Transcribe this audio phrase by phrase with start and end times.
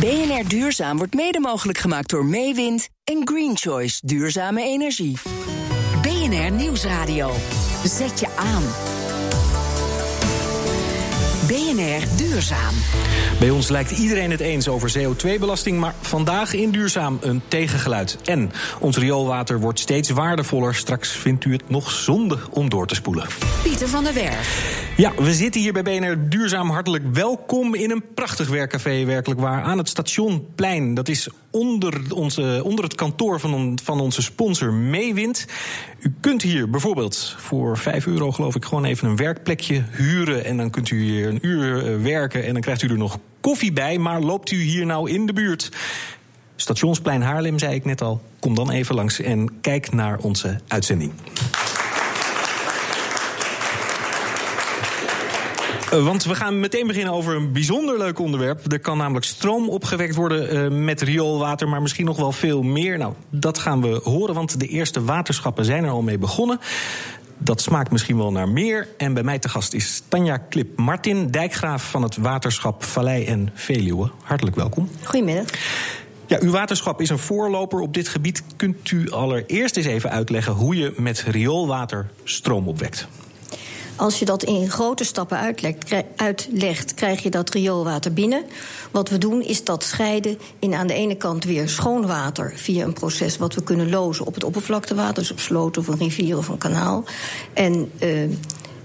[0.00, 5.18] BNR Duurzaam wordt mede mogelijk gemaakt door Meewind en Green Choice Duurzame Energie.
[6.02, 7.32] BNR Nieuwsradio.
[7.84, 8.62] Zet je aan.
[11.46, 12.74] BNR Duurzaam.
[13.38, 18.18] Bij ons lijkt iedereen het eens over CO2-belasting, maar vandaag in Duurzaam een tegengeluid.
[18.24, 20.74] En ons rioolwater wordt steeds waardevoller.
[20.74, 23.26] Straks vindt u het nog zonde om door te spoelen.
[23.62, 24.85] Pieter van der Werf.
[24.96, 26.70] Ja, we zitten hier bij BNR Duurzaam.
[26.70, 29.62] Hartelijk welkom in een prachtig werkcafé, werkelijk waar.
[29.62, 30.94] Aan het Stationplein.
[30.94, 35.46] Dat is onder, onze, onder het kantoor van, van onze sponsor Meewind.
[36.00, 40.44] U kunt hier bijvoorbeeld voor 5 euro, geloof ik, gewoon even een werkplekje huren.
[40.44, 43.18] En dan kunt u hier een uur eh, werken en dan krijgt u er nog
[43.40, 43.98] koffie bij.
[43.98, 45.70] Maar loopt u hier nou in de buurt?
[46.56, 48.22] Stationsplein Haarlem, zei ik net al.
[48.38, 51.12] Kom dan even langs en kijk naar onze uitzending.
[55.90, 58.72] Eh, want we gaan meteen beginnen over een bijzonder leuk onderwerp.
[58.72, 62.98] Er kan namelijk stroom opgewekt worden uh, met rioolwater, maar misschien nog wel veel meer.
[62.98, 66.60] Nou, dat gaan we horen, want de eerste waterschappen zijn er al mee begonnen.
[67.38, 68.88] Dat smaakt misschien wel naar meer.
[68.96, 73.50] En bij mij te gast is Tanja Klip Martin, dijkgraaf van het waterschap Vallei en
[73.54, 74.10] Veluwe.
[74.22, 74.90] Hartelijk welkom.
[75.02, 75.46] Goedemiddag.
[76.26, 78.42] Ja, uw waterschap is een voorloper op dit gebied.
[78.56, 83.08] Kunt u allereerst eens even uitleggen hoe je met rioolwater stroom opwekt?
[83.96, 85.54] Als je dat in grote stappen
[86.16, 88.44] uitlegt, krijg je dat rioolwater binnen.
[88.90, 92.84] Wat we doen is dat scheiden in aan de ene kant weer schoon water via
[92.84, 96.36] een proces wat we kunnen lozen op het oppervlaktewater, dus op sloten of een rivier
[96.36, 97.04] of een kanaal.
[97.52, 98.30] En uh,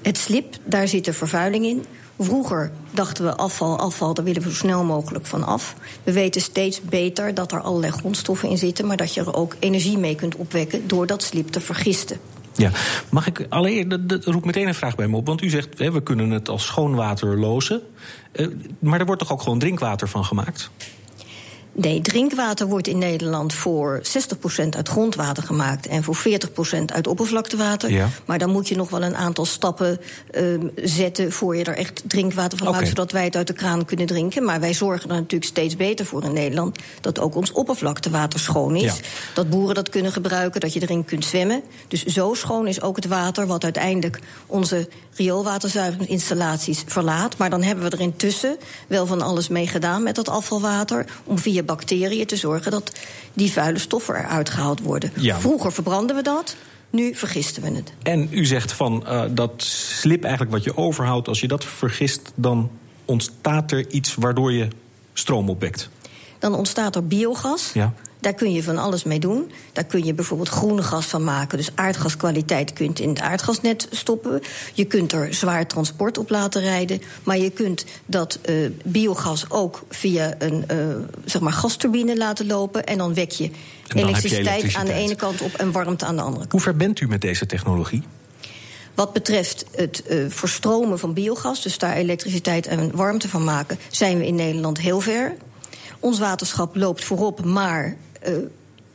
[0.02, 1.86] het slip, daar zit de vervuiling in.
[2.20, 5.75] Vroeger dachten we afval, afval, daar willen we zo snel mogelijk van af.
[6.03, 9.56] We weten steeds beter dat er allerlei grondstoffen in zitten, maar dat je er ook
[9.59, 12.20] energie mee kunt opwekken door dat slip te vergisten.
[12.62, 12.72] Ja,
[13.09, 15.26] mag ik alleen, dat, roept meteen een vraag bij me op.
[15.28, 17.81] Want u zegt, we kunnen het als schoon water lozen.
[18.34, 18.48] Uh,
[18.80, 20.72] maar er wordt toch ook gewoon drinkwater van gemaakt?
[21.74, 24.02] Nee, drinkwater wordt in Nederland voor
[24.64, 27.92] 60% uit grondwater gemaakt en voor 40% uit oppervlaktewater.
[27.92, 28.10] Ja.
[28.26, 30.00] Maar dan moet je nog wel een aantal stappen
[30.31, 32.80] uh, zetten voor je er echt drinkwater van okay.
[32.80, 34.44] maakt, zodat wij het uit de kraan kunnen drinken.
[34.44, 38.76] Maar wij zorgen er natuurlijk steeds beter voor in Nederland dat ook ons oppervlaktewater schoon
[38.76, 38.84] is.
[38.84, 38.94] Ja.
[39.34, 41.62] Dat boeren dat kunnen gebruiken, dat je erin kunt zwemmen.
[41.88, 47.38] Dus zo schoon is ook het water wat uiteindelijk onze rioolwaterzuiveringsinstallaties verlaat.
[47.38, 51.40] Maar dan hebben we er intussen wel van alles mee gedaan met dat afvalwater om
[51.40, 52.92] via bacteriën te zorgen dat
[53.34, 55.12] die vuile stoffen eruit gehaald worden.
[55.16, 55.40] Ja.
[55.40, 56.56] Vroeger verbranden we dat.
[56.90, 57.94] Nu vergisten we het.
[58.04, 62.32] En u zegt van uh, dat slip eigenlijk wat je overhoudt, als je dat vergist,
[62.36, 62.72] dan
[63.06, 64.68] ontstaat er iets waardoor je
[65.14, 65.90] stroom opwekt.
[66.40, 67.72] Dan ontstaat er biogas.
[67.74, 67.94] Ja.
[68.22, 69.52] Daar kun je van alles mee doen.
[69.74, 71.58] Daar kun je bijvoorbeeld groene gas van maken.
[71.58, 74.42] Dus aardgaskwaliteit kunt in het aardgasnet stoppen.
[74.74, 77.02] Je kunt er zwaar transport op laten rijden.
[77.24, 80.78] Maar je kunt dat uh, biogas ook via een uh,
[81.26, 82.84] zeg maar gasturbine laten lopen.
[82.84, 83.44] En dan wek je
[83.88, 86.52] elektriciteit, elektriciteit, aan de ene kant op en warmte aan de andere kant.
[86.52, 88.04] Hoe ver bent u met deze technologie?
[88.96, 94.18] Wat betreft het uh, verstromen van biogas, dus daar elektriciteit en warmte van maken, zijn
[94.18, 95.36] we in Nederland heel ver.
[96.00, 97.96] Ons waterschap loopt voorop, maar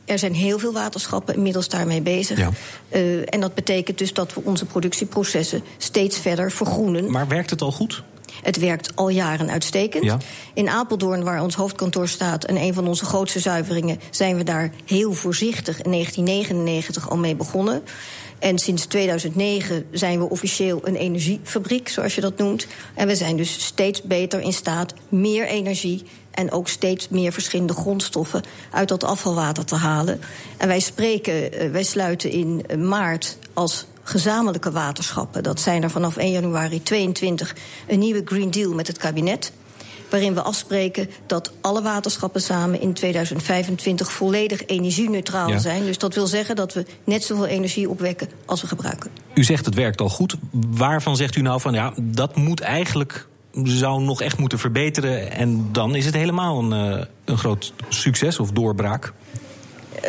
[0.07, 2.37] er zijn heel veel waterschappen inmiddels daarmee bezig.
[2.37, 2.49] Ja.
[2.89, 7.11] Uh, en dat betekent dus dat we onze productieprocessen steeds verder vergroenen.
[7.11, 8.03] Maar werkt het al goed?
[8.41, 10.03] Het werkt al jaren uitstekend.
[10.03, 10.17] Ja.
[10.53, 14.71] In Apeldoorn, waar ons hoofdkantoor staat en een van onze grootste zuiveringen, zijn we daar
[14.85, 17.83] heel voorzichtig in 1999 al mee begonnen.
[18.39, 22.67] En sinds 2009 zijn we officieel een energiefabriek, zoals je dat noemt.
[22.93, 26.03] En we zijn dus steeds beter in staat meer energie
[26.37, 30.21] en ook steeds meer verschillende grondstoffen uit dat afvalwater te halen.
[30.57, 35.43] En wij spreken, eh, wij sluiten in maart als gezamenlijke waterschappen.
[35.43, 37.55] Dat zijn er vanaf 1 januari 22
[37.87, 39.51] een nieuwe Green Deal met het kabinet
[40.09, 45.57] waarin we afspreken dat alle waterschappen samen in 2025 volledig energie-neutraal ja.
[45.57, 45.83] zijn.
[45.83, 49.11] Dus dat wil zeggen dat we net zoveel energie opwekken als we gebruiken.
[49.33, 50.35] U zegt het werkt al goed.
[50.51, 53.27] Waarvan zegt u nou van ja, dat moet eigenlijk
[53.63, 55.31] zou nog echt moeten verbeteren.
[55.31, 59.13] En dan is het helemaal een, uh, een groot succes of doorbraak.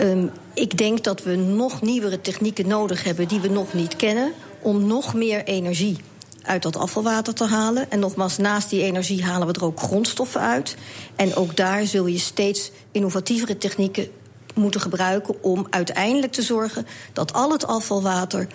[0.00, 4.32] Um, ik denk dat we nog nieuwere technieken nodig hebben die we nog niet kennen.
[4.60, 5.96] om nog meer energie
[6.42, 7.90] uit dat afvalwater te halen.
[7.90, 10.76] En nogmaals, naast die energie halen we er ook grondstoffen uit.
[11.16, 14.08] En ook daar zul je steeds innovatievere technieken
[14.54, 18.46] moeten gebruiken om uiteindelijk te zorgen dat al het afvalwater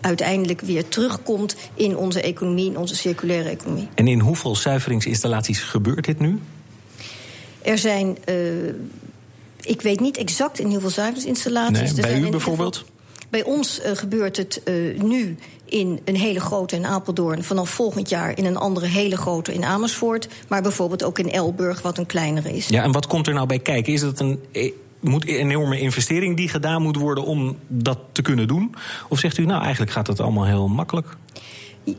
[0.00, 3.88] uiteindelijk weer terugkomt in onze economie, in onze circulaire economie.
[3.94, 6.40] En in hoeveel zuiveringsinstallaties gebeurt dit nu?
[7.62, 8.68] Er zijn, uh,
[9.60, 11.92] ik weet niet exact in hoeveel zuiveringsinstallaties.
[11.92, 12.84] Nee, bij u bijvoorbeeld?
[13.30, 14.62] Bij ons gebeurt het
[14.96, 17.44] nu in een hele grote in Apeldoorn.
[17.44, 20.28] Vanaf volgend jaar in een andere hele grote in Amersfoort.
[20.48, 22.68] Maar bijvoorbeeld ook in Elburg, wat een kleinere is.
[22.68, 23.92] Ja, en wat komt er nou bij kijken?
[23.92, 24.40] Is dat een
[25.04, 28.74] moet een enorme investering die gedaan moet worden om dat te kunnen doen?
[29.08, 31.16] Of zegt u, nou eigenlijk gaat het allemaal heel makkelijk?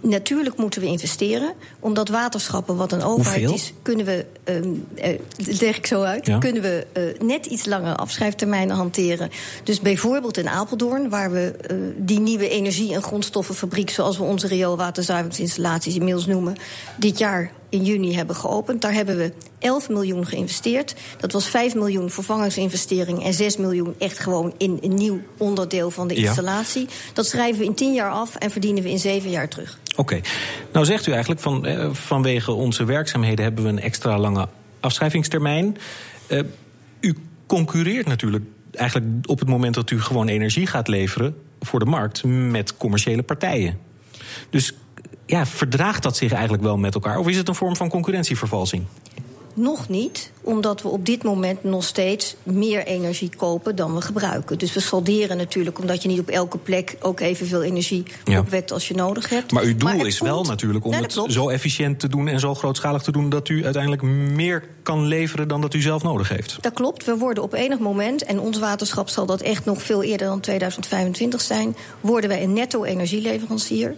[0.01, 1.53] Natuurlijk moeten we investeren.
[1.79, 6.87] Omdat waterschappen, wat een overheid is, kunnen we, uh, leg ik zo uit, kunnen we
[6.97, 9.29] uh, net iets langer afschrijftermijnen hanteren.
[9.63, 14.47] Dus bijvoorbeeld in Apeldoorn, waar we uh, die nieuwe energie- en grondstoffenfabriek, zoals we onze
[14.47, 16.55] rioolwaterzuiveringsinstallaties inmiddels noemen,
[16.97, 18.81] dit jaar in juni hebben geopend.
[18.81, 20.95] Daar hebben we 11 miljoen geïnvesteerd.
[21.17, 26.07] Dat was 5 miljoen vervangingsinvestering en 6 miljoen echt gewoon in een nieuw onderdeel van
[26.07, 26.87] de installatie.
[27.13, 29.79] Dat schrijven we in 10 jaar af en verdienen we in 7 jaar terug.
[29.95, 30.21] Oké.
[30.71, 34.47] Nou zegt u eigenlijk van eh, vanwege onze werkzaamheden hebben we een extra lange
[34.79, 35.77] afschrijvingstermijn.
[36.27, 36.41] Uh,
[36.99, 37.15] u
[37.47, 42.23] concurreert natuurlijk eigenlijk op het moment dat u gewoon energie gaat leveren voor de markt
[42.23, 43.79] met commerciële partijen.
[44.49, 44.73] Dus
[45.25, 47.17] ja, verdraagt dat zich eigenlijk wel met elkaar?
[47.17, 48.85] Of is het een vorm van concurrentievervalsing?
[49.57, 54.57] Nog niet, omdat we op dit moment nog steeds meer energie kopen dan we gebruiken.
[54.57, 58.03] Dus we salderen natuurlijk, omdat je niet op elke plek ook evenveel energie
[58.37, 59.51] opwekt als je nodig hebt.
[59.51, 63.01] Maar uw doel is wel natuurlijk om het zo efficiënt te doen en zo grootschalig
[63.01, 66.57] te doen dat u uiteindelijk meer kan leveren dan dat u zelf nodig heeft.
[66.61, 67.05] Dat klopt.
[67.05, 70.39] We worden op enig moment, en ons waterschap zal dat echt nog veel eerder dan
[70.39, 73.95] 2025 zijn, worden wij een netto-energieleverancier.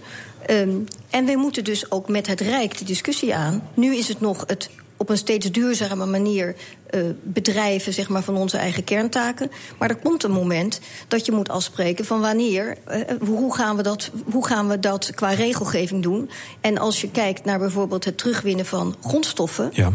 [0.50, 3.70] Um, en we moeten dus ook met het Rijk de discussie aan.
[3.74, 6.56] Nu is het nog het op een steeds duurzame manier
[6.92, 9.52] uh, bedrijven zeg maar, van onze eigen kerntaken.
[9.78, 13.84] Maar er komt een moment dat je moet afspreken van wanneer, uh, hoe, gaan we
[13.84, 16.30] dat, hoe gaan we dat qua regelgeving doen.
[16.62, 19.92] En als je kijkt naar bijvoorbeeld het terugwinnen van grondstoffen, ja.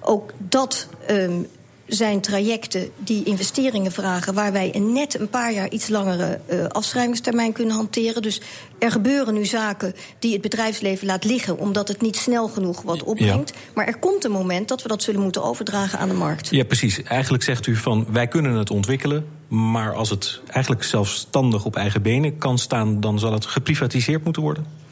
[0.00, 0.86] ook dat.
[1.10, 1.46] Um,
[1.86, 4.34] zijn trajecten die investeringen vragen...
[4.34, 8.22] waar wij een net een paar jaar iets langere uh, afschrijvingstermijn kunnen hanteren.
[8.22, 8.40] Dus
[8.78, 11.58] er gebeuren nu zaken die het bedrijfsleven laat liggen...
[11.58, 13.50] omdat het niet snel genoeg wat opbrengt.
[13.54, 13.60] Ja.
[13.74, 16.48] Maar er komt een moment dat we dat zullen moeten overdragen aan de markt.
[16.50, 17.02] Ja, precies.
[17.02, 19.26] Eigenlijk zegt u van wij kunnen het ontwikkelen...
[19.48, 23.00] maar als het eigenlijk zelfstandig op eigen benen kan staan...
[23.00, 24.83] dan zal het geprivatiseerd moeten worden?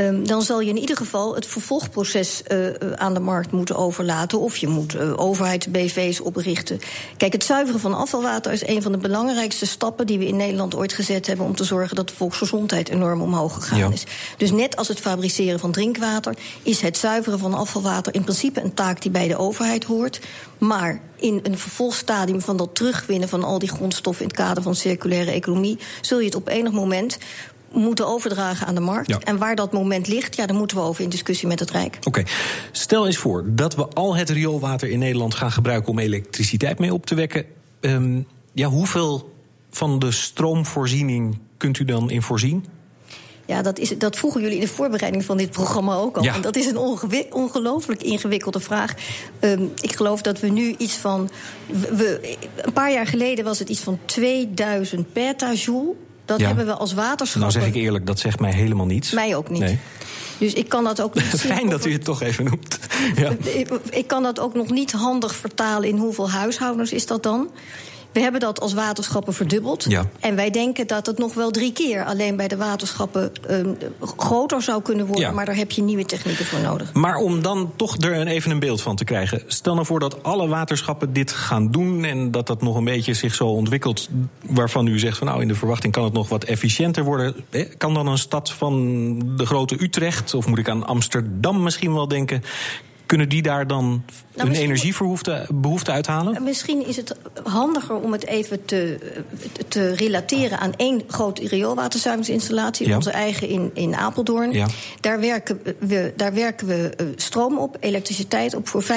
[0.00, 4.40] Um, dan zal je in ieder geval het vervolgproces uh, aan de markt moeten overlaten.
[4.40, 6.80] Of je moet uh, overheids-BV's oprichten.
[7.16, 10.74] Kijk, het zuiveren van afvalwater is een van de belangrijkste stappen die we in Nederland
[10.74, 13.90] ooit gezet hebben om te zorgen dat de volksgezondheid enorm omhoog gegaan ja.
[13.90, 14.04] is.
[14.36, 18.74] Dus net als het fabriceren van drinkwater, is het zuiveren van afvalwater in principe een
[18.74, 20.20] taak die bij de overheid hoort.
[20.58, 24.74] Maar in een vervolgstadium van dat terugwinnen van al die grondstoffen in het kader van
[24.74, 27.18] circulaire economie, zul je het op enig moment
[27.72, 29.08] moeten overdragen aan de markt.
[29.08, 29.18] Ja.
[29.18, 31.96] En waar dat moment ligt, ja, daar moeten we over in discussie met het Rijk.
[31.96, 32.26] Oké, okay.
[32.72, 36.92] stel eens voor dat we al het rioolwater in Nederland gaan gebruiken om elektriciteit mee
[36.92, 37.44] op te wekken.
[37.80, 39.32] Um, ja, hoeveel
[39.70, 42.64] van de stroomvoorziening kunt u dan in voorzien?
[43.46, 46.22] Ja, dat, is, dat vroegen jullie in de voorbereiding van dit programma ook al.
[46.22, 46.34] Ja.
[46.34, 46.76] En dat is een
[47.30, 48.94] ongelooflijk ingewikkelde vraag.
[49.40, 51.30] Um, ik geloof dat we nu iets van.
[51.66, 55.94] We, een paar jaar geleden was het iets van 2000 petajoule
[56.30, 56.46] dat ja.
[56.46, 57.40] hebben we als waterschap.
[57.40, 59.10] Nou zeg ik eerlijk, dat zegt mij helemaal niets.
[59.10, 59.60] Mij ook niet.
[59.60, 59.78] Nee.
[60.38, 61.24] Dus ik kan dat ook niet.
[61.54, 62.78] Fijn dat u het toch even noemt.
[63.16, 63.30] Ja.
[63.44, 67.48] Ik, ik kan dat ook nog niet handig vertalen in hoeveel huishoudens is dat dan.
[68.12, 69.84] We hebben dat als waterschappen verdubbeld.
[69.88, 70.06] Ja.
[70.20, 73.76] En wij denken dat het nog wel drie keer alleen bij de waterschappen um,
[74.16, 75.24] groter zou kunnen worden.
[75.24, 75.32] Ja.
[75.32, 76.92] Maar daar heb je nieuwe technieken voor nodig.
[76.92, 79.42] Maar om dan toch er even een beeld van te krijgen.
[79.46, 82.04] Stel nou voor dat alle waterschappen dit gaan doen.
[82.04, 84.08] En dat dat nog een beetje zich zo ontwikkelt.
[84.46, 87.34] Waarvan u zegt van nou in de verwachting kan het nog wat efficiënter worden.
[87.76, 88.78] Kan dan een stad van
[89.36, 92.42] de grote Utrecht, of moet ik aan Amsterdam misschien wel denken
[93.10, 96.42] kunnen die daar dan nou, hun energiebehoefte uithalen?
[96.42, 98.98] Misschien is het handiger om het even te,
[99.68, 102.96] te relateren aan één grote rioolwaterzuiveringsinstallatie, ja.
[102.96, 104.52] onze eigen in, in Apeldoorn.
[104.52, 104.66] Ja.
[105.00, 108.88] Daar, werken we, daar werken we eh, stroom op, elektriciteit op voor 5.500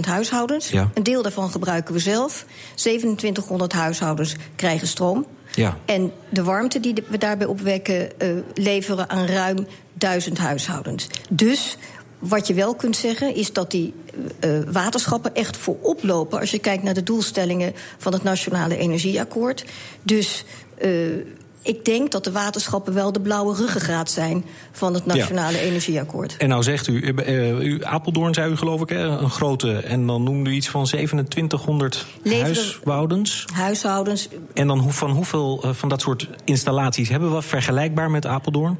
[0.00, 0.68] huishoudens.
[0.68, 0.90] Ja.
[0.94, 2.44] Een deel daarvan gebruiken we zelf.
[2.74, 5.26] 2700 huishoudens krijgen stroom.
[5.54, 5.78] Ja.
[5.84, 11.06] En de warmte die we daarbij opwekken, uh, leveren aan ruim duizend huishoudens.
[11.30, 11.76] Dus
[12.22, 13.94] wat je wel kunt zeggen is dat die
[14.44, 19.64] uh, waterschappen echt voorop lopen als je kijkt naar de doelstellingen van het Nationale Energieakkoord.
[20.02, 20.44] Dus
[20.82, 20.90] uh,
[21.62, 25.62] ik denk dat de waterschappen wel de blauwe ruggengraat zijn van het Nationale ja.
[25.62, 26.36] Energieakkoord.
[26.36, 29.76] En nou zegt u, uh, Apeldoorn zei u geloof ik, hè, een grote.
[29.76, 33.44] En dan noemde u iets van 2700 Leveren, huishoudens.
[33.52, 34.28] Huishoudens.
[34.54, 38.78] En dan van hoeveel van dat soort installaties hebben we vergelijkbaar met Apeldoorn?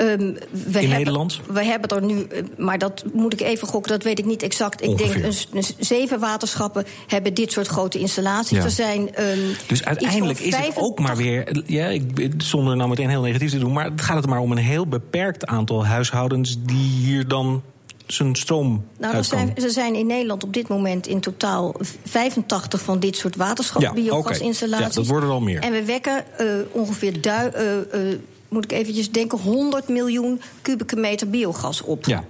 [0.00, 1.40] Um, we in Nederland?
[1.46, 4.42] We hebben er nu, eh, maar dat moet ik even gokken, dat weet ik niet
[4.42, 4.82] exact.
[4.82, 8.58] Ik denk een, zeven waterschappen hebben dit soort grote installaties.
[8.58, 13.08] Er zijn, um, dus uiteindelijk is het ook maar weer, ja, ik, zonder nou meteen
[13.08, 16.56] heel negatief te doen, maar het gaat het maar om een heel beperkt aantal huishoudens
[16.62, 17.62] die hier dan
[18.06, 21.74] zijn stroom nou, er zijn, er zijn in Nederland op dit moment in totaal
[22.04, 24.86] 85 van dit soort waterschapsbiogasinstallaties.
[24.86, 25.60] Ja, ja, dat worden er al meer.
[25.60, 30.96] En we wekken uh, ongeveer du, uh, uh, moet ik eventjes denken, 100 miljoen kubieke
[30.96, 32.04] meter biogas op.
[32.04, 32.24] Ja.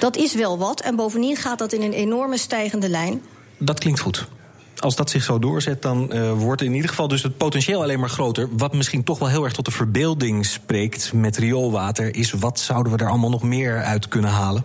[0.00, 0.80] Dat is wel wat.
[0.80, 3.22] En bovendien gaat dat in een enorme stijgende lijn.
[3.58, 4.28] Dat klinkt goed
[4.84, 8.00] als dat zich zo doorzet, dan uh, wordt in ieder geval dus het potentieel alleen
[8.00, 8.48] maar groter.
[8.56, 12.92] Wat misschien toch wel heel erg tot de verbeelding spreekt met rioolwater, is wat zouden
[12.92, 14.64] we er allemaal nog meer uit kunnen halen?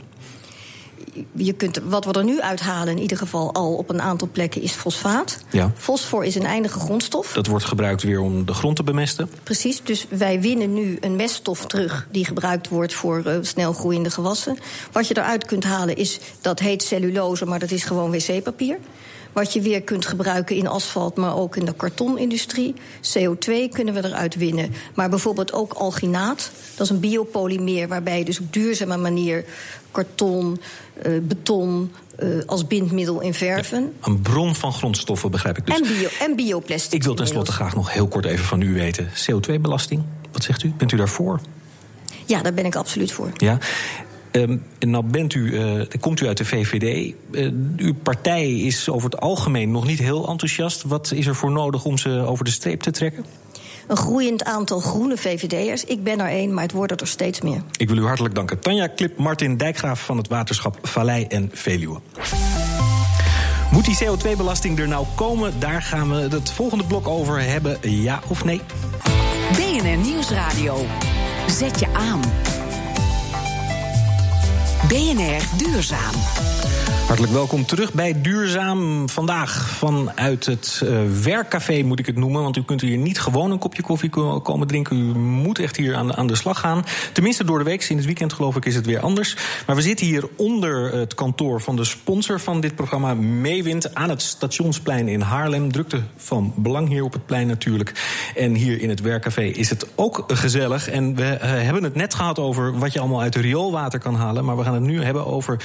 [1.31, 4.61] Je kunt, wat we er nu uithalen, in ieder geval al op een aantal plekken,
[4.61, 5.37] is fosfaat.
[5.51, 5.71] Ja.
[5.75, 7.33] Fosfor is een eindige grondstof.
[7.33, 9.29] Dat wordt gebruikt weer om de grond te bemesten.
[9.43, 14.09] Precies, dus wij winnen nu een meststof terug die gebruikt wordt voor uh, snel groeiende
[14.09, 14.57] gewassen.
[14.91, 18.77] Wat je eruit kunt halen is, dat heet cellulose, maar dat is gewoon wc-papier.
[19.39, 22.73] Wat je weer kunt gebruiken in asfalt, maar ook in de kartonindustrie.
[23.01, 24.73] CO2 kunnen we eruit winnen.
[24.93, 26.51] Maar bijvoorbeeld ook alginaat.
[26.75, 29.45] Dat is een biopolymeer waarbij je dus op duurzame manier
[29.91, 30.61] karton,
[31.05, 33.93] uh, beton, uh, als bindmiddel in verven.
[34.01, 35.75] een bron van grondstoffen, begrijp ik dus.
[35.75, 36.93] En, bio, en bioplastic.
[36.93, 39.09] Ik wil tenslotte graag nog heel kort even van u weten.
[39.09, 40.73] CO2-belasting, wat zegt u?
[40.77, 41.39] Bent u daarvoor?
[42.25, 43.31] Ja, daar ben ik absoluut voor.
[43.37, 43.57] Ja.
[44.31, 47.13] Um, nou bent u, uh, komt u uit de VVD.
[47.31, 50.83] Uh, uw partij is over het algemeen nog niet heel enthousiast.
[50.83, 53.25] Wat is er voor nodig om ze over de streep te trekken?
[53.87, 55.83] Een groeiend aantal groene VVD'ers.
[55.83, 57.61] Ik ben er één, maar het worden er steeds meer.
[57.77, 58.59] Ik wil u hartelijk danken.
[58.59, 61.99] Tanja Klip, Martin Dijkgraaf van het waterschap Vallei en Veluwe.
[63.71, 65.59] Moet die CO2-belasting er nou komen?
[65.59, 67.77] Daar gaan we het volgende blok over hebben.
[67.81, 68.61] Ja of nee?
[69.51, 70.85] BNR Nieuwsradio.
[71.47, 72.21] Zet je aan.
[74.89, 76.68] BNR Duurzaam.
[77.09, 79.09] Hartelijk welkom terug bij Duurzaam.
[79.09, 82.41] Vandaag vanuit het uh, werkcafé moet ik het noemen.
[82.41, 84.09] Want u kunt hier niet gewoon een kopje koffie
[84.41, 84.97] komen drinken.
[84.97, 86.83] U moet echt hier aan, aan de slag gaan.
[87.13, 87.83] Tenminste door de week.
[87.83, 89.35] In het weekend geloof ik is het weer anders.
[89.67, 93.95] Maar we zitten hier onder het kantoor van de sponsor van dit programma, Meewind.
[93.95, 95.71] Aan het Stationsplein in Haarlem.
[95.71, 97.93] Drukte van belang hier op het plein natuurlijk.
[98.35, 100.89] En hier in het werkcafé is het ook gezellig.
[100.89, 104.45] En we uh, hebben het net gehad over wat je allemaal uit rioolwater kan halen.
[104.45, 105.61] Maar we gaan het nu hebben over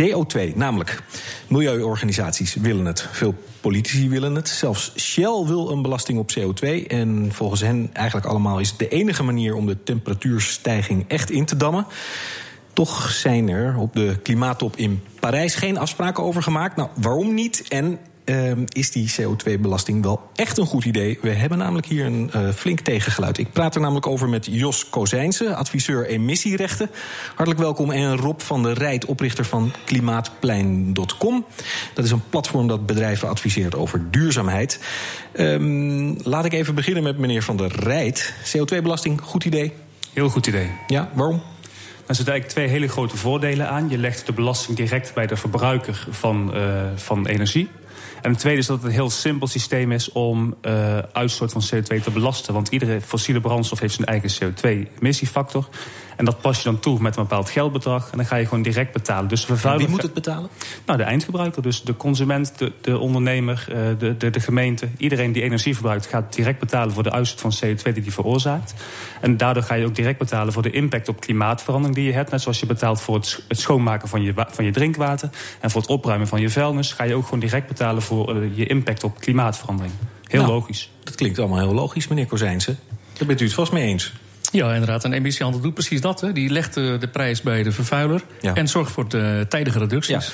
[0.00, 0.54] CO2.
[0.72, 1.02] Namelijk,
[1.48, 3.08] milieuorganisaties willen het.
[3.10, 4.48] Veel politici willen het.
[4.48, 6.86] Zelfs Shell wil een belasting op CO2.
[6.86, 11.44] En volgens hen eigenlijk allemaal is het de enige manier om de temperatuurstijging echt in
[11.44, 11.86] te dammen.
[12.72, 16.76] Toch zijn er op de klimaattop in Parijs geen afspraken over gemaakt.
[16.76, 17.64] Nou, waarom niet?
[17.68, 21.18] En Ehm, is die CO2-belasting wel echt een goed idee.
[21.22, 23.38] We hebben namelijk hier een uh, flink tegengeluid.
[23.38, 26.90] Ik praat er namelijk over met Jos Kozijnse, adviseur emissierechten.
[27.28, 27.90] Hartelijk welkom.
[27.90, 31.44] En Rob van der Rijt, oprichter van klimaatplein.com.
[31.94, 34.80] Dat is een platform dat bedrijven adviseert over duurzaamheid.
[35.36, 38.34] Um, laat ik even beginnen met meneer van der Rijt.
[38.56, 39.72] CO2-belasting, goed idee?
[40.12, 40.70] Heel goed idee.
[40.86, 41.42] Ja, waarom?
[42.06, 43.88] Er zitten eigenlijk twee hele grote voordelen aan.
[43.88, 47.68] Je legt de belasting direct bij de verbruiker van, uh, van energie.
[48.22, 51.62] En het tweede is dat het een heel simpel systeem is om uh, uitstoot van
[51.74, 52.54] CO2 te belasten.
[52.54, 55.68] Want iedere fossiele brandstof heeft zijn eigen CO2-emissiefactor.
[56.22, 58.10] En dat pas je dan toe met een bepaald geldbedrag.
[58.10, 59.28] En dan ga je gewoon direct betalen.
[59.28, 60.50] Dus Wie moet het betalen?
[60.86, 61.62] Nou, de eindgebruiker.
[61.62, 64.88] Dus de consument, de, de ondernemer, eh, de, de, de gemeente.
[64.96, 68.74] Iedereen die energie verbruikt gaat direct betalen voor de uitstoot van CO2 die die veroorzaakt.
[69.20, 72.30] En daardoor ga je ook direct betalen voor de impact op klimaatverandering die je hebt.
[72.30, 75.30] Net zoals je betaalt voor het, het schoonmaken van je, van je drinkwater.
[75.60, 76.92] En voor het opruimen van je vuilnis.
[76.92, 79.94] Ga je ook gewoon direct betalen voor uh, je impact op klimaatverandering.
[80.26, 80.90] Heel nou, logisch.
[81.04, 82.76] Dat klinkt allemaal heel logisch, meneer Kozijnse.
[83.12, 84.12] Daar bent u het vast mee eens.
[84.52, 85.04] Ja, inderdaad.
[85.04, 86.20] En emissiehandel doet precies dat.
[86.20, 86.32] Hè.
[86.32, 90.26] Die legt de prijs bij de vervuiler en zorgt voor de tijdige reducties.
[90.26, 90.32] Ja.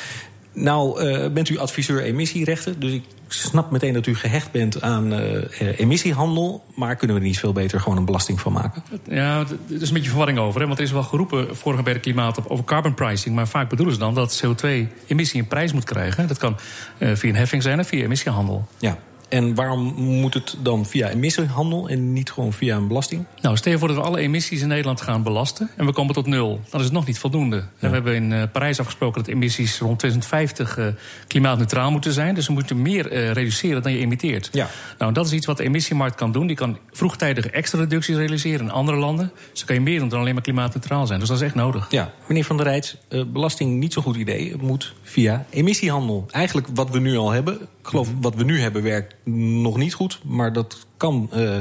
[0.52, 5.12] Nou, uh, bent u adviseur emissierechten, dus ik snap meteen dat u gehecht bent aan
[5.12, 5.42] uh,
[5.76, 6.64] emissiehandel.
[6.74, 8.82] Maar kunnen we er niet veel beter gewoon een belasting van maken?
[9.08, 10.60] Ja, er is een beetje verwarring over.
[10.60, 10.66] Hè?
[10.66, 13.34] Want er is wel geroepen vorige bij de klimaat over carbon pricing.
[13.34, 16.28] Maar vaak bedoelen ze dan dat CO2-emissie een prijs moet krijgen.
[16.28, 16.56] Dat kan
[16.98, 18.68] uh, via een heffing zijn of via emissiehandel.
[18.78, 18.98] Ja.
[19.28, 23.24] En waarom moet het dan via emissiehandel en niet gewoon via een belasting?
[23.40, 26.14] Nou, stel je voor dat we alle emissies in Nederland gaan belasten en we komen
[26.14, 26.60] tot nul.
[26.70, 27.64] Dan is het nog niet voldoende.
[27.78, 30.94] We hebben in uh, Parijs afgesproken dat emissies rond 2050 uh, eh,
[31.26, 32.34] klimaatneutraal moeten zijn.
[32.34, 34.48] Dus we moeten meer uh, reduceren dan je emitteert.
[34.52, 34.68] Ja.
[34.98, 36.46] Nou, dat is iets wat de emissiemarkt kan doen.
[36.46, 39.32] Die kan vroegtijdig extra reducties realiseren in andere landen.
[39.50, 41.18] Dus dan kan je meer doen dan alleen maar klimaatneutraal zijn.
[41.20, 41.86] Dus dat is echt nodig.
[41.90, 44.50] Ja, meneer Van der Rijt, belasting niet zo'n goed idee.
[44.52, 46.26] Het moet via emissiehandel.
[46.30, 47.58] Eigenlijk wat we nu al hebben,
[47.88, 50.20] geloof wat we nu hebben werkt nog niet goed.
[50.24, 51.56] Maar dat kan uh,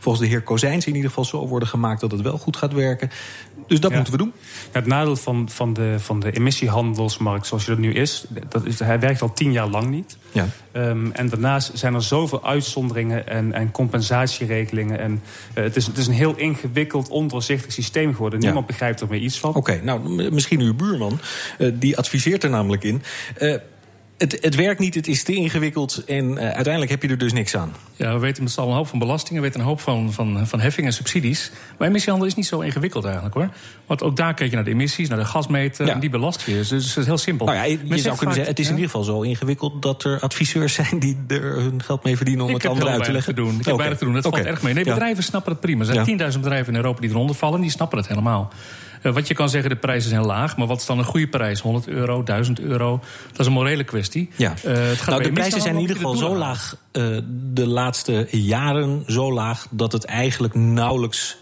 [0.00, 2.72] volgens de heer Kozijns in ieder geval zo worden gemaakt dat het wel goed gaat
[2.72, 3.10] werken.
[3.66, 4.32] Dus dat moeten we doen.
[4.72, 8.78] het nadeel van, van, de, van de emissiehandelsmarkt zoals je dat nu is, dat is,
[8.78, 10.16] hij werkt al tien jaar lang niet.
[10.32, 10.46] Ja.
[10.72, 14.98] Um, en daarnaast zijn er zoveel uitzonderingen en, en compensatieregelingen.
[14.98, 18.38] En uh, het, is, het is een heel ingewikkeld, ondoorzichtig systeem geworden.
[18.38, 19.54] Niemand begrijpt er meer iets van.
[19.54, 21.20] Oké, nou misschien uw buurman,
[21.58, 23.02] uh, die adviseert er namelijk in.
[24.18, 27.32] Het, het werkt niet, het is te ingewikkeld en uh, uiteindelijk heb je er dus
[27.32, 27.72] niks aan.
[27.96, 30.12] Ja, we weten met z'n allen een hoop van belastingen, we weten een hoop van,
[30.12, 31.50] van, van heffingen en subsidies.
[31.78, 33.48] Maar emissiehandel is niet zo ingewikkeld eigenlijk hoor.
[33.86, 36.52] Want ook daar kijk je naar de emissies, naar de gasmeter en die belast je.
[36.52, 37.46] Dus het is heel simpel.
[37.46, 40.04] Nou ja, je, je zou kunnen zeggen, het is in ieder geval zo ingewikkeld dat
[40.04, 43.12] er adviseurs zijn die er hun geld mee verdienen om ik het anderen uit te
[43.12, 43.34] leggen.
[43.34, 43.58] Te doen.
[43.58, 44.40] Ik heb weinig te doen, dat okay.
[44.42, 44.74] valt erg mee.
[44.74, 45.84] Nee, bedrijven snappen het prima.
[45.84, 48.52] Er zijn 10.000 bedrijven in Europa die eronder vallen, die snappen het helemaal.
[49.02, 50.56] Uh, wat je kan zeggen, de prijzen zijn laag.
[50.56, 51.60] Maar wat is dan een goede prijs?
[51.60, 53.00] 100 euro, 1000 euro?
[53.30, 54.30] Dat is een morele kwestie.
[54.36, 54.54] Ja.
[54.64, 57.18] Uh, het gaat nou, de prijzen zijn in ieder geval zo laag uh,
[57.52, 59.02] de laatste jaren.
[59.06, 61.36] Zo laag dat het eigenlijk nauwelijks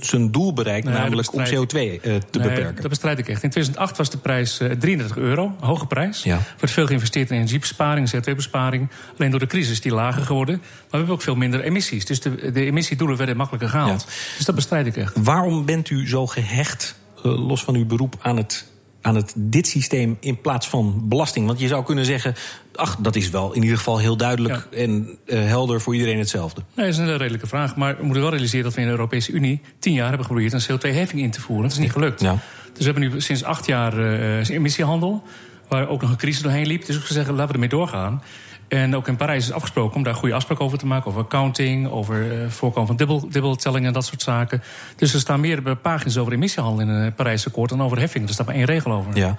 [0.00, 2.80] zijn doel bereikt, namelijk om CO2 uh, eh, te nee, beperken.
[2.80, 3.42] Dat bestrijd ik echt.
[3.42, 6.22] In 2008 was de prijs uh, 33 euro, een hoge prijs.
[6.22, 6.36] Ja.
[6.36, 8.88] Er wordt veel geïnvesteerd in energiebesparing, CO2-besparing.
[9.18, 10.56] Alleen door de crisis is die lager geworden.
[10.58, 12.04] Maar we hebben ook veel minder emissies.
[12.04, 14.00] Dus de, de emissiedoelen werden makkelijker gehaald.
[14.00, 14.12] Ja.
[14.36, 15.16] Dus dat bestrijd ik echt.
[15.22, 18.68] Waarom bent u zo gehecht, uh, los van uw beroep, aan het
[19.02, 21.46] aan het, dit systeem in plaats van belasting?
[21.46, 22.34] Want je zou kunnen zeggen,
[22.80, 26.62] ach, dat is wel in ieder geval heel duidelijk en uh, helder voor iedereen hetzelfde.
[26.74, 27.76] Nee, dat is een redelijke vraag.
[27.76, 30.52] Maar we moeten wel realiseren dat we in de Europese Unie tien jaar hebben geprobeerd
[30.52, 31.64] een CO2-heffing in te voeren.
[31.64, 32.20] Dat is niet gelukt.
[32.20, 32.38] Ja.
[32.72, 35.22] Dus we hebben nu sinds acht jaar uh, emissiehandel,
[35.68, 36.86] waar ook nog een crisis doorheen liep.
[36.86, 38.22] Dus we zeggen, laten we ermee doorgaan.
[38.68, 41.10] En ook in Parijs is afgesproken om daar goede afspraken over te maken.
[41.10, 44.62] Over accounting, over uh, voorkomen van dubbel, dubbeltelling en dat soort zaken.
[44.96, 48.26] Dus er staan meer pagina's over emissiehandel in het Parijs akkoord dan over heffing.
[48.26, 49.16] Er staat maar één regel over.
[49.16, 49.34] Ja.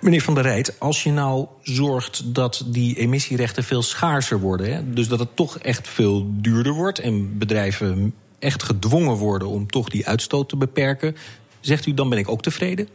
[0.00, 4.74] Meneer Van der Rijt, als je nou zorgt dat die emissierechten veel schaarser worden...
[4.74, 6.98] Hè, dus dat het toch echt veel duurder wordt...
[6.98, 11.16] en bedrijven echt gedwongen worden om toch die uitstoot te beperken...
[11.60, 12.88] zegt u, dan ben ik ook tevreden?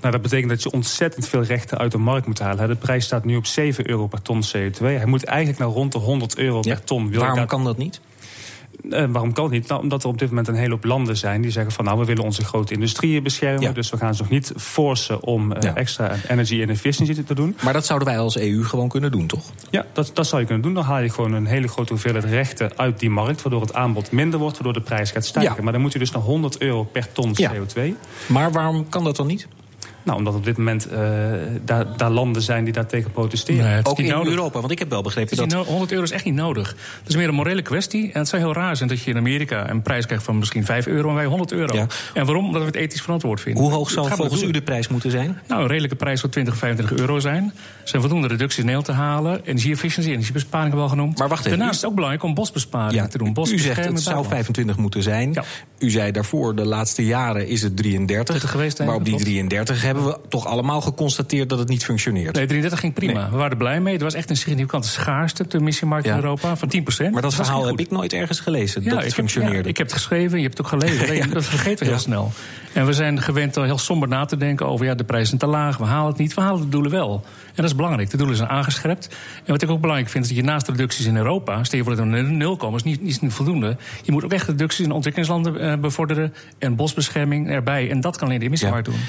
[0.00, 2.68] Nou, dat betekent dat je ontzettend veel rechten uit de markt moet halen.
[2.68, 4.78] De prijs staat nu op 7 euro per ton CO2.
[4.78, 7.10] Hij moet eigenlijk naar rond de 100 euro per ton.
[7.10, 8.00] Wil waarom kan dat niet?
[8.82, 9.68] Uh, waarom kan het niet?
[9.68, 11.98] Nou, omdat er op dit moment een hele hoop landen zijn die zeggen van nou
[11.98, 13.60] we willen onze grote industrieën beschermen.
[13.60, 13.72] Ja.
[13.72, 15.74] Dus we gaan ze nog niet forcen om uh, ja.
[15.74, 17.56] extra energy en efficiëntie te doen.
[17.62, 19.50] Maar dat zouden wij als EU gewoon kunnen doen, toch?
[19.70, 20.74] Ja, dat, dat zou je kunnen doen.
[20.74, 24.12] Dan haal je gewoon een hele grote hoeveelheid rechten uit die markt, waardoor het aanbod
[24.12, 25.56] minder wordt, waardoor de prijs gaat stijgen.
[25.56, 25.62] Ja.
[25.62, 27.80] Maar dan moet je dus naar 100 euro per ton CO2.
[28.26, 29.48] Maar waarom kan dat dan niet?
[30.02, 30.98] Nou, omdat op dit moment uh,
[31.64, 33.64] daar, daar, landen zijn die daartegen protesteren.
[33.64, 34.32] Nee, Ook in nodig.
[34.32, 35.48] Europa, want ik heb wel begrepen dat...
[35.48, 36.68] No 100 euro is echt niet nodig.
[36.98, 38.12] Het is meer een morele kwestie.
[38.12, 40.64] En het zou heel raar zijn dat je in Amerika een prijs krijgt van misschien
[40.64, 41.76] 5 euro en wij 100 euro.
[41.76, 41.86] Ja.
[42.14, 42.46] En waarom?
[42.46, 43.62] Omdat we het ethisch verantwoord vinden.
[43.62, 45.40] Hoe hoog zal volgens u de prijs moeten zijn?
[45.48, 47.44] Nou, een redelijke prijs zou 20, 25 euro zijn.
[47.82, 49.40] Er zijn voldoende reducties in te halen.
[49.44, 51.18] Energie-efficiëntie, energiebesparing hebben we al genoemd.
[51.18, 51.58] Maar wacht even.
[51.58, 53.36] Daarnaast is het ook belangrijk om bosbesparing te doen.
[53.50, 55.34] u zegt het zou 25 moeten zijn.
[55.78, 58.50] U zei daarvoor, de laatste jaren is het 33.
[58.50, 62.34] Geweest, maar op die 33 hebben we toch allemaal geconstateerd dat het niet functioneert.
[62.34, 63.30] Nee, 33 ging prima.
[63.30, 63.96] We waren er blij mee.
[63.96, 67.10] Er was echt een significante schaarste op de emissiemarkt in Europa van 10%.
[67.10, 68.84] Maar dat, verhaal heb ik nooit ergens gelezen.
[68.84, 69.56] dat het functioneerde.
[69.56, 71.30] Heb, ja, ik heb het geschreven, je hebt het ook gelezen.
[71.40, 72.32] Dat vergeten we heel snel.
[72.72, 75.40] En we zijn gewend al heel somber na te denken over ja, de prijzen zijn
[75.40, 76.34] te laag, we halen het niet.
[76.34, 77.24] We halen de doelen wel.
[77.46, 78.10] En dat is belangrijk.
[78.10, 79.08] De doelen zijn aangescherpt.
[79.44, 81.84] En wat ik ook belangrijk vind, is dat je naast reducties in Europa, stel je
[81.84, 83.76] voor dat nul komen, is niet, niet voldoende.
[84.02, 87.90] Je moet ook echt reducties in ontwikkelingslanden uh, bevorderen en bosbescherming erbij.
[87.90, 89.00] En dat kan alleen de emissiemarkt doen.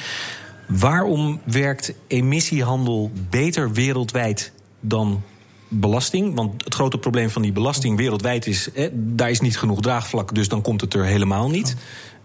[0.79, 5.23] Waarom werkt emissiehandel beter wereldwijd dan
[5.67, 6.35] belasting?
[6.35, 8.69] Want het grote probleem van die belasting wereldwijd is...
[8.93, 11.75] daar is niet genoeg draagvlak, dus dan komt het er helemaal niet.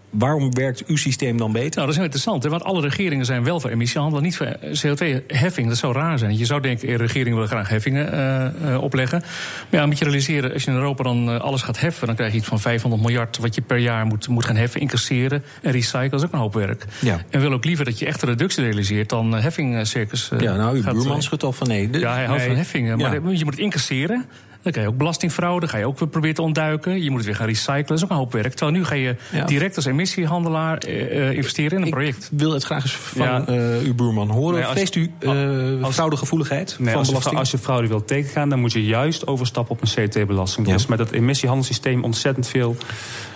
[0.09, 1.69] Waarom werkt uw systeem dan beter?
[1.69, 2.43] Nou, dat is heel interessant.
[2.43, 2.49] Hè?
[2.49, 5.67] Want alle regeringen zijn wel voor emissiehandel, niet voor CO2-heffing.
[5.67, 6.37] Dat zou raar zijn.
[6.37, 9.23] Je zou denken, de regering wil graag heffingen uh, uh, opleggen.
[9.69, 12.07] Maar ja, moet je realiseren, als je in Europa dan uh, alles gaat heffen...
[12.07, 14.81] dan krijg je iets van 500 miljard wat je per jaar moet, moet gaan heffen,
[14.81, 16.09] incasseren en recyclen.
[16.09, 16.85] Dat is ook een hoop werk.
[17.01, 17.21] Ja.
[17.29, 20.31] En wil ook liever dat je echt een reductie realiseert dan heffingcircus.
[20.37, 21.89] ja, nou, uw buurman schudt al van nee.
[21.91, 22.97] ja, hij houdt van heffingen.
[22.97, 24.25] Maar je moet het incasseren.
[24.61, 27.03] Dan krijg je ook belastingfraude, ga je ook weer proberen te ontduiken.
[27.03, 28.53] Je moet het weer gaan recyclen, dat is ook een hoop werk.
[28.53, 29.15] Terwijl nu ga je
[29.45, 32.29] direct als emissiehandelaar uh, investeren in een project.
[32.31, 33.45] Ik wil het graag eens van ja.
[33.49, 34.59] uh, uw buurman horen.
[34.59, 37.33] Nee, Vreest u uh, fraudegevoeligheid nee, van als belasting?
[37.33, 40.67] Je, als je fraude wilt tegengaan, dan moet je juist overstappen op een CT-belasting.
[40.67, 40.73] Ja.
[40.73, 42.77] Dus met het emissiehandelssysteem ontzettend veel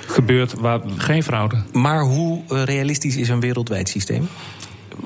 [0.08, 0.80] gebeurt waar...
[0.98, 1.56] Geen fraude.
[1.72, 4.28] Maar hoe realistisch is een wereldwijd systeem?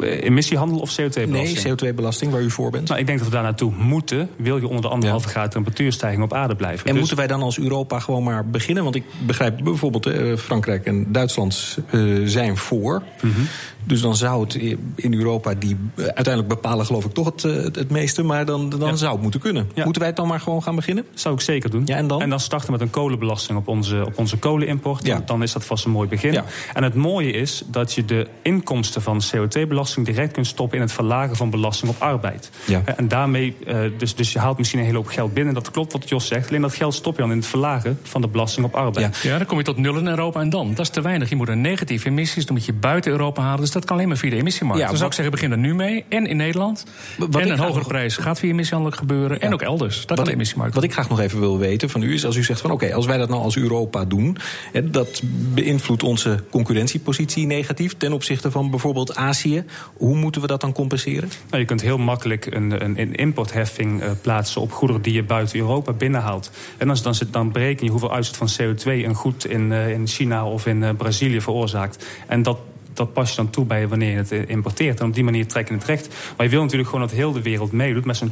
[0.01, 1.63] Emissiehandel of CO2-belasting?
[1.63, 2.88] Nee, CO2-belasting, waar u voor bent.
[2.88, 4.29] Nou, ik denk dat we daar naartoe moeten.
[4.36, 6.86] Wil je onder de anderhalve graad temperatuurstijging op aarde blijven?
[6.86, 8.84] En dus- moeten wij dan als Europa gewoon maar beginnen?
[8.84, 13.03] Want ik begrijp bijvoorbeeld uh, Frankrijk en Duitsland uh, zijn voor.
[13.21, 13.47] Mm -hmm.
[13.84, 14.55] Dus dan zou het
[14.95, 17.41] in Europa, die uiteindelijk bepalen geloof ik toch het,
[17.75, 18.23] het meeste...
[18.23, 18.95] maar dan, dan ja.
[18.95, 19.69] zou het moeten kunnen.
[19.73, 19.84] Ja.
[19.84, 21.05] Moeten wij het dan maar gewoon gaan beginnen?
[21.13, 21.81] Zou ik zeker doen.
[21.86, 22.21] Ja, en dan?
[22.21, 25.05] En dan starten met een kolenbelasting op onze, op onze kolenimport.
[25.05, 25.21] Ja.
[25.25, 26.41] Dan is dat vast een mooi begin.
[26.73, 29.85] En het mooie is dat je de inkomsten van CO2-belasting...
[29.93, 32.50] direct kunt stoppen in het verlagen van belasting op arbeid.
[32.95, 33.58] En daarmee,
[33.98, 35.54] dus, dus je haalt misschien een hele hoop geld binnen.
[35.54, 36.50] Dat klopt wat Jos zegt.
[36.50, 39.17] Alleen dat geld stop je dan in het verlagen van de belasting op arbeid.
[39.17, 40.69] Ja, dan kom je tot nul in Europa en dan.
[40.69, 41.30] Dat is te weinig.
[41.30, 43.60] Je moet een negatieve emissies, dan moet je buiten Europa halen.
[43.60, 44.82] Dus dat kan alleen maar via de emissiemarkt.
[44.82, 46.06] Ja, dus zou ik zeggen, begin er nu mee.
[46.10, 46.86] En in Nederland.
[47.17, 47.88] Wat en een hogere nog...
[47.88, 49.41] prijs gaat via emissiehandel gebeuren.
[49.41, 50.06] En ook elders.
[50.06, 50.76] Dat kan de emissiemarkt.
[50.76, 52.84] Wat ik graag nog even wil weten van u is, als u zegt van oké,
[52.84, 54.38] okay, als wij dat nou als Europa doen,
[54.71, 55.21] hè, dat
[55.54, 59.64] beïnvloedt onze concurrentiepositie negatief ten opzichte van bijvoorbeeld Azië.
[59.93, 61.30] Hoe moeten we dat dan compenseren?
[61.49, 65.23] Nou, je kunt heel makkelijk een, een, een importheffing uh, plaatsen op goederen die je
[65.23, 66.51] buiten Europa binnenhaalt.
[66.78, 70.08] En als dan, dan bereken je hoeveel uitstoot van CO2 een goed in, uh, in
[70.08, 72.06] China of in uh, Brazilië veroorzaakt.
[72.28, 72.58] En dat
[72.95, 74.99] dat pas je dan toe bij wanneer je het importeert.
[74.99, 76.08] En op die manier trek je het recht.
[76.38, 78.31] Maar je wil natuurlijk gewoon dat heel de wereld meedoet met zo'n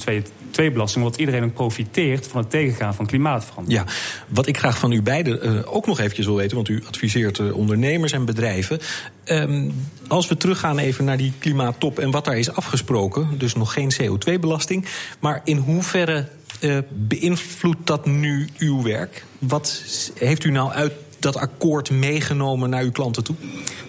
[0.52, 1.04] twee-belasting.
[1.04, 3.84] omdat iedereen profiteert van het tegengaan van klimaatverandering.
[3.86, 3.93] Ja,
[4.28, 6.56] wat ik graag van u beiden uh, ook nog eventjes wil weten.
[6.56, 8.80] want u adviseert uh, ondernemers en bedrijven.
[9.26, 9.73] Um,
[10.08, 13.28] als we teruggaan even naar die klimaattop en wat daar is afgesproken.
[13.38, 14.86] dus nog geen CO2-belasting.
[15.19, 16.28] maar in hoeverre
[16.89, 19.26] beïnvloedt dat nu uw werk?
[19.39, 19.84] Wat
[20.15, 20.93] heeft u nou uit
[21.24, 23.36] dat akkoord meegenomen naar uw klanten toe?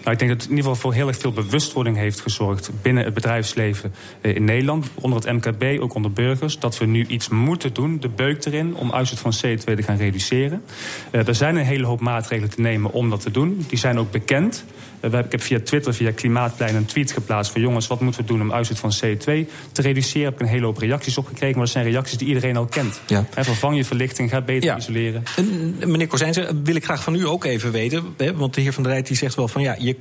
[0.05, 2.71] Nou, ik denk dat het in ieder geval voor heel erg veel bewustwording heeft gezorgd
[2.81, 7.29] binnen het bedrijfsleven in Nederland, onder het MKB, ook onder burgers, dat we nu iets
[7.29, 10.63] moeten doen, de beuk erin, om uitstoot van CO2 te gaan reduceren.
[11.11, 13.65] Uh, er zijn een hele hoop maatregelen te nemen om dat te doen.
[13.67, 14.65] Die zijn ook bekend.
[15.13, 18.27] Uh, ik heb via Twitter, via Klimaatplein, een tweet geplaatst van jongens, wat moeten we
[18.27, 20.25] doen om uitstoot van CO2 te reduceren?
[20.25, 22.65] Heb ik een hele hoop reacties op gekregen, maar dat zijn reacties die iedereen al
[22.65, 23.01] kent.
[23.07, 23.25] Ja.
[23.33, 24.77] He, vervang je verlichting, ga beter ja.
[24.77, 25.23] isoleren.
[25.35, 28.73] En, meneer Kozijnse, wil ik graag van u ook even weten, hè, want de heer
[28.73, 29.95] Van der Rijt die zegt wel van ja, je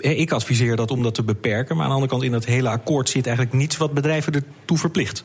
[0.00, 1.74] ik adviseer dat om dat te beperken.
[1.76, 4.78] Maar aan de andere kant, in dat hele akkoord zit eigenlijk niets wat bedrijven ertoe
[4.78, 5.24] verplicht.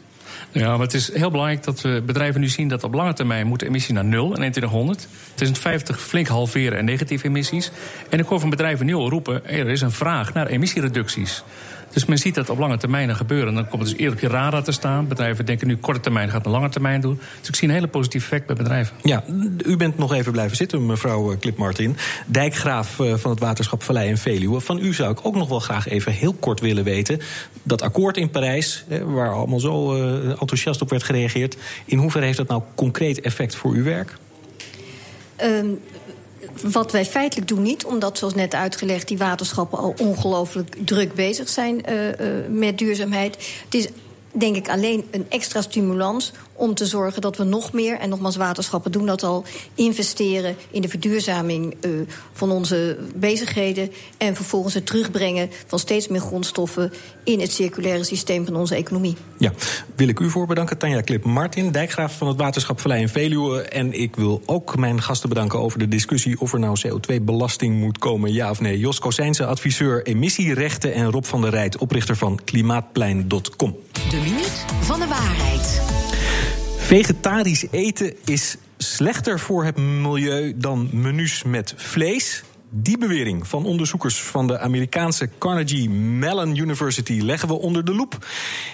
[0.52, 3.48] Ja, maar het is heel belangrijk dat we bedrijven nu zien dat op lange termijn
[3.48, 5.08] moet de emissie naar nul in 2100.
[5.26, 7.72] 2050 flink halveren en negatieve emissies.
[8.10, 11.44] En ik hoor van bedrijven nu al roepen: er is een vraag naar emissiereducties.
[11.94, 13.54] Dus men ziet dat op lange termijn gebeuren.
[13.54, 15.08] Dan komt het dus eerder op je radar te staan.
[15.08, 17.20] Bedrijven denken nu korte termijn gaat een lange termijn doen.
[17.40, 18.96] Dus ik zie een hele positief effect bij bedrijven.
[19.02, 19.24] Ja,
[19.66, 21.98] u bent nog even blijven zitten, mevrouw eh, Klip-Martin.
[22.26, 24.60] Dijkgraaf eh, van het waterschap Vallei en Veluwe.
[24.60, 27.20] Van u zou ik ook nog wel graag even heel kort willen weten.
[27.64, 31.58] Dat akkoord in Parijs, waar allemaal zo eh, enthousiast op werd gereageerd.
[31.86, 34.16] In hoeverre heeft dat nou concreet effect voor uw werk?
[35.44, 35.80] Um,
[36.62, 39.08] wat wij feitelijk doen niet, omdat zoals net uitgelegd...
[39.08, 42.14] die waterschappen al ongelooflijk druk bezig zijn uh, uh,
[42.50, 43.36] met duurzaamheid.
[43.66, 43.88] Het is
[44.32, 46.32] denk ik alleen een extra stimulans
[46.64, 49.44] om te zorgen dat we nog meer, en nogmaals, waterschappen doen dat al,
[49.76, 51.92] investeren in de verduurzaming uh,
[52.32, 56.92] van onze bezigheden en vervolgens het terugbrengen van steeds meer grondstoffen
[57.24, 59.16] in het circulaire systeem van onze economie.
[59.38, 59.52] Ja,
[59.96, 63.62] wil ik u voor bedanken, Tanja Klip Martin, dijkgraaf van het Waterschap Vallei en Veluwe.
[63.62, 67.98] En ik wil ook mijn gasten bedanken over de discussie of er nou CO2-belasting moet
[67.98, 68.80] komen, ja of nee.
[68.80, 73.76] Jos Kozijnse, adviseur emissierechten en Rob van der Rijt, oprichter van klimaatplein.com.
[74.10, 75.93] De minuut van de waarheid.
[76.94, 82.44] Vegetarisch eten is slechter voor het milieu dan menus met vlees.
[82.70, 88.28] Die bewering van onderzoekers van de Amerikaanse Carnegie Mellon University leggen we onder de loep.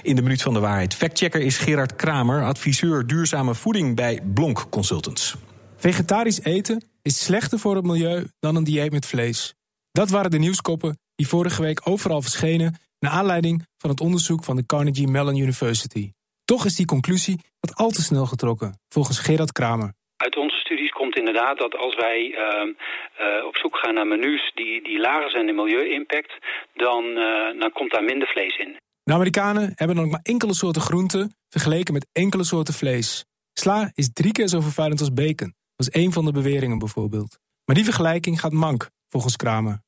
[0.03, 0.93] In de minuut van de waarheid.
[0.93, 5.35] Factchecker is Gerard Kramer, adviseur duurzame voeding bij Blonk Consultants.
[5.77, 9.53] Vegetarisch eten is slechter voor het milieu dan een dieet met vlees.
[9.91, 14.55] Dat waren de nieuwskoppen die vorige week overal verschenen naar aanleiding van het onderzoek van
[14.55, 16.11] de Carnegie Mellon University.
[16.55, 19.93] Toch is die conclusie wat al te snel getrokken, volgens Gerard Kramer.
[20.17, 24.51] Uit onze studies komt inderdaad dat als wij uh, uh, op zoek gaan naar menus
[24.55, 26.33] die, die lager zijn in milieu-impact,
[26.73, 28.77] dan, uh, dan komt daar minder vlees in.
[29.03, 33.25] De Amerikanen hebben dan ook maar enkele soorten groenten vergeleken met enkele soorten vlees.
[33.53, 35.53] Sla is drie keer zo vervuilend als bacon.
[35.75, 37.39] Dat is één van de beweringen bijvoorbeeld.
[37.65, 39.79] Maar die vergelijking gaat mank, volgens Kramer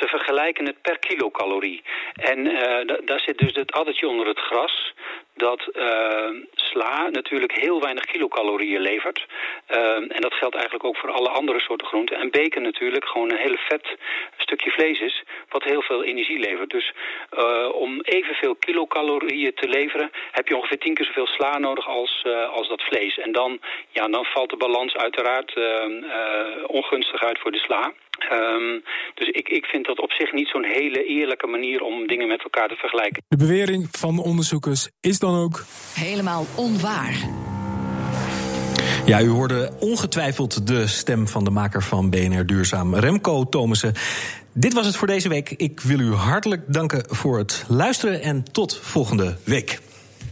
[0.00, 1.82] ze vergelijken het per kilocalorie.
[2.14, 4.92] En uh, daar zit dus het addertje onder het gras
[5.40, 9.26] dat uh, sla natuurlijk heel weinig kilocalorieën levert.
[9.70, 12.16] Uh, en dat geldt eigenlijk ook voor alle andere soorten groenten.
[12.16, 13.96] En bacon natuurlijk gewoon een hele vet
[14.36, 16.70] stukje vlees is, wat heel veel energie levert.
[16.70, 16.92] Dus
[17.38, 22.24] uh, om evenveel kilocalorieën te leveren, heb je ongeveer tien keer zoveel sla nodig als,
[22.52, 23.18] als dat vlees.
[23.18, 25.52] En dan, ja, dan valt de balans uiteraard
[26.66, 27.92] ongunstig uit voor de sla.
[28.32, 28.82] Um,
[29.14, 32.42] dus ik, ik vind dat op zich niet zo'n hele eerlijke manier om dingen met
[32.42, 33.22] elkaar te vergelijken.
[33.28, 35.64] De bewering van de onderzoekers is dan ook...
[35.94, 37.14] Helemaal onwaar.
[39.06, 43.94] Ja, u hoorde ongetwijfeld de stem van de maker van BNR Duurzaam, Remco Thomassen.
[44.52, 45.50] Dit was het voor deze week.
[45.50, 49.78] Ik wil u hartelijk danken voor het luisteren en tot volgende week.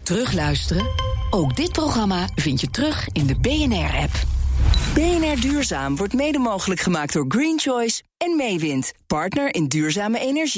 [0.03, 0.87] Terugluisteren?
[1.31, 4.38] Ook dit programma vind je terug in de BNR-app.
[4.95, 10.57] BNR Duurzaam wordt mede mogelijk gemaakt door Green Choice en Meewind, partner in duurzame energie.